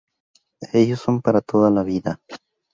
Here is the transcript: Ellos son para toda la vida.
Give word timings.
Ellos 0.73 0.99
son 0.99 1.21
para 1.21 1.41
toda 1.41 1.69
la 1.69 1.83
vida. 1.83 2.19